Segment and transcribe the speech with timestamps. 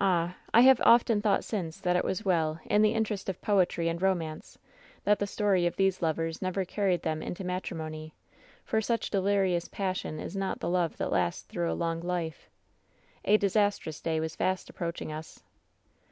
[0.00, 0.36] "Ah!
[0.54, 4.00] I have often thought since that it was well, in the interest of poetry and
[4.00, 4.56] romance,
[5.02, 8.14] that the story of these lovers never carried them into matrimony;
[8.64, 11.72] for WHEN SHADOWS DIE 168 lucjb delirious passion is not the love that ^asts through
[11.72, 12.48] a lon^ life!
[13.24, 15.42] "A disastrous day was fast approaching us.